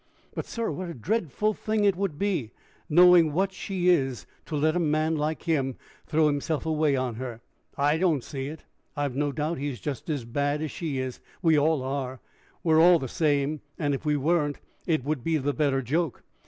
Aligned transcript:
"But, 0.33 0.47
sir, 0.47 0.71
what 0.71 0.89
a 0.89 0.95
dreadful 0.95 1.53
thing 1.53 1.83
it 1.83 1.95
would 1.95 2.17
be, 2.17 2.49
knowing 2.89 3.33
what 3.33 3.53
she 3.53 3.87
is, 3.89 4.25
to 4.47 4.55
let 4.55 4.75
a 4.75 4.79
man 4.79 5.15
like 5.15 5.43
him 5.43 5.75
throw 6.07 6.25
himself 6.25 6.65
away 6.65 6.95
on 6.95 7.13
her!" 7.17 7.39
"I 7.77 7.99
don't 7.99 8.23
see 8.23 8.47
it. 8.47 8.63
I've 8.97 9.15
no 9.15 9.31
doubt 9.31 9.59
he's 9.59 9.79
just 9.79 10.09
as 10.09 10.25
bad 10.25 10.63
as 10.63 10.71
she 10.71 10.97
is. 10.97 11.19
We 11.43 11.55
all 11.55 11.83
are; 11.83 12.19
we're 12.63 12.81
all 12.81 12.97
the 12.97 13.07
same. 13.07 13.61
And, 13.77 13.93
if 13.93 14.03
he 14.03 14.15
weren't, 14.15 14.59
it 14.87 15.03
would 15.03 15.23
be 15.23 15.37
the 15.37 15.53
better 15.53 15.83
joke. 15.83 16.23